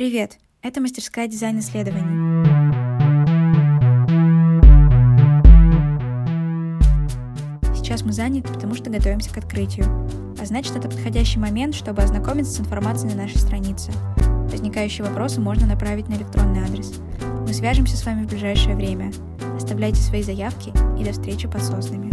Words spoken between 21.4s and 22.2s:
под соснами.